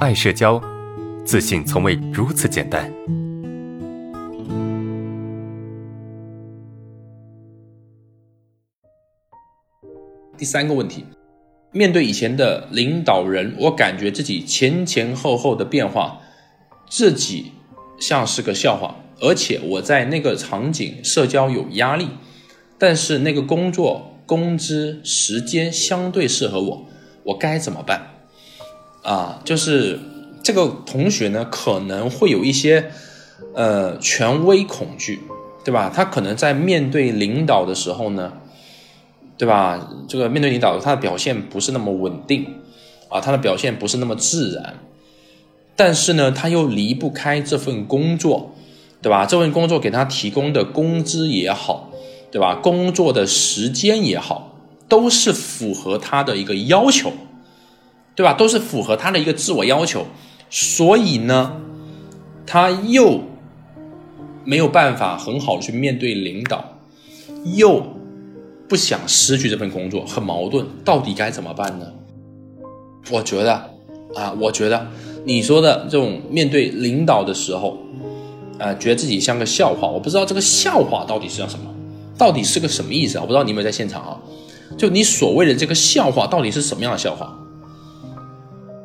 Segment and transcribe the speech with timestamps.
[0.00, 0.58] 爱社交，
[1.26, 2.90] 自信从未如此简单。
[10.38, 11.04] 第三个问题，
[11.70, 16.22] 面对以前的领导人，我感觉自己前前后后的变化，
[16.88, 17.52] 自己
[17.98, 22.08] 像是个笑话，而且我在那个场景社交有压力，
[22.78, 26.86] 但是那个工作工资时间相对适合我，
[27.24, 28.09] 我该怎么办？
[29.02, 29.98] 啊，就是
[30.42, 32.90] 这个同学呢，可能会有一些
[33.54, 35.20] 呃权威恐惧，
[35.64, 35.90] 对吧？
[35.94, 38.32] 他可能在面对领导的时候呢。
[39.40, 39.88] 对吧？
[40.06, 42.46] 这个面对领导，他的表现不是那么稳定，
[43.08, 44.74] 啊，他的表现不是那么自然，
[45.74, 48.52] 但是呢，他又离不开这份工作，
[49.00, 49.24] 对吧？
[49.24, 51.90] 这份工作给他提供的工资也好，
[52.30, 52.56] 对吧？
[52.56, 54.54] 工作的时间也好，
[54.90, 57.10] 都是符合他的一个要求，
[58.20, 58.34] 对吧？
[58.34, 60.04] 都是符合他的一个自我要求，
[60.50, 61.56] 所以呢，
[62.44, 63.22] 他又
[64.44, 66.76] 没有办法很好的去面对领导，
[67.54, 67.82] 又。
[68.68, 71.86] 不想失去这份工作，很矛盾，到底该怎么办呢？
[73.10, 73.52] 我觉得
[74.14, 74.86] 啊，我觉得
[75.24, 77.76] 你说的这种面对领导的时候，
[78.60, 81.64] 啊，觉得自己像个笑话，我不知道这个笑话到底是叫什么，
[82.16, 83.22] 到底是个什么意思啊？
[83.22, 84.20] 我不知道你有没有在现场啊？
[84.78, 87.36] 就你所谓的这个笑话，到底是什么样的笑话？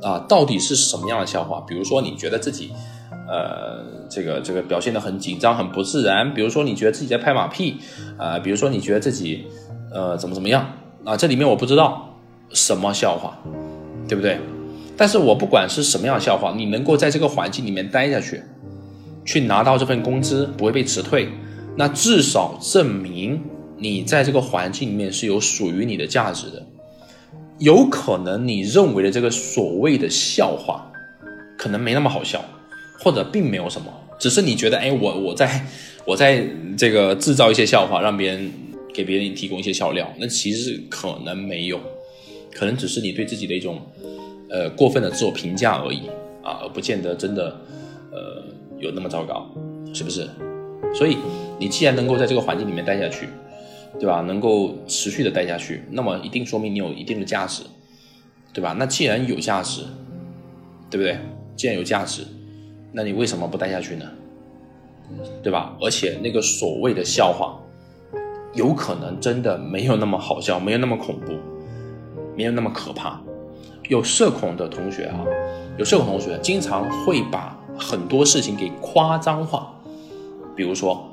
[0.05, 1.59] 啊，到底是什么样的笑话？
[1.67, 2.71] 比如说，你觉得自己，
[3.27, 7.77] 呃，这个这个表现的很紧张、很不自然，比如说你觉得自己在拍马屁，
[8.17, 9.47] 啊，比如说你觉得自己。
[9.93, 10.73] 呃，怎么怎么样
[11.05, 11.15] 啊？
[11.15, 13.37] 这里面我不知道什么笑话，
[14.09, 14.37] 对不对？
[14.97, 18.43] 但是我不管是什么样的笑话，你能够在这个环境里面待下去，
[19.23, 21.29] 去拿到这份工资，不会被辞退，
[21.77, 23.41] 那至少证明
[23.77, 26.65] 你在这个环境里面是有属于你的价值的。
[27.59, 30.91] 有可能你认为的这个所谓的笑话，
[31.57, 32.43] 可能没那么好笑，
[32.99, 33.87] 或者并没有什么，
[34.19, 35.65] 只是你觉得，哎，我我在
[36.05, 36.45] 我在
[36.77, 38.51] 这个制造一些笑话，让别人。
[38.95, 41.77] 给别人提供一些笑料，那其实可能没有，
[42.53, 43.81] 可能只是你对自己的一种，
[44.49, 46.03] 呃，过分的自我评价而已
[46.41, 47.59] 啊，而不见得真的，
[48.13, 48.41] 呃，
[48.79, 49.53] 有那么糟糕，
[49.93, 50.25] 是不是？
[50.93, 51.17] 所以
[51.59, 53.27] 你既然能够在这个环境里面待下去，
[53.99, 54.21] 对吧？
[54.21, 57.63] 能够持续的待下去，那么一定说明你有一定的价值，
[58.53, 58.75] 对吧？
[58.77, 59.81] 那既然有价值，
[60.89, 61.17] 对不对？
[61.55, 62.23] 既然有价值，
[62.91, 64.05] 那你为什么不待下去呢？
[65.43, 65.75] 对吧？
[65.81, 67.59] 而且那个所谓的笑话。
[68.53, 71.33] 有可能真的没有那么好笑，没有那么恐怖，
[72.37, 73.21] 没有那么可怕。
[73.89, 75.25] 有社恐的同学啊，
[75.77, 79.77] 有社恐同学经常会把很多事情给夸张化。
[80.55, 81.05] 比如说，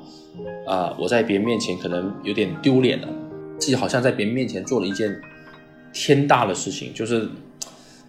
[0.67, 3.07] 啊，我在别人面前可能有点丢脸了，
[3.57, 5.21] 自己好像在别人面前做了一件
[5.91, 7.27] 天大的事情，就是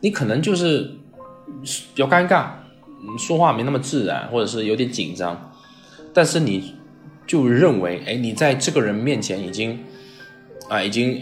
[0.01, 0.91] 你可能就是
[1.63, 2.51] 比较尴尬，
[3.19, 5.53] 说话没那么自然，或者是有点紧张，
[6.13, 6.75] 但是你。
[7.27, 9.79] 就认为，哎，你在这个人面前已经，
[10.69, 11.19] 啊，已经，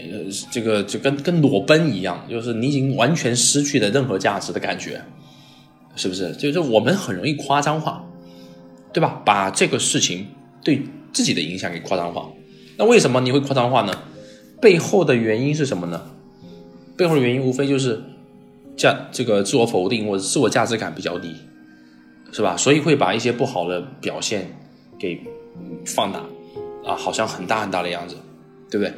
[0.51, 5.01] 这个就跟跟裸奔一样，就是你已经完全失去了任何价值的感觉，
[5.95, 6.33] 是不是？
[6.33, 8.05] 就是我们很容易夸张化，
[8.91, 9.21] 对吧？
[9.23, 10.27] 把这个事情
[10.63, 10.81] 对
[11.11, 12.29] 自己的影响给夸张化。
[12.77, 13.93] 那为什么你会夸张化呢？
[14.61, 16.01] 背后的原因是什么呢？
[16.97, 18.01] 背后的原因无非就是
[18.77, 21.35] 价这个自我否定或者自我价值感比较低，
[22.31, 22.55] 是吧？
[22.57, 24.49] 所以会把一些不好的表现
[24.97, 25.21] 给。
[25.85, 26.19] 放大，
[26.83, 28.15] 啊，好像很大很大的样子，
[28.71, 28.91] 对不对？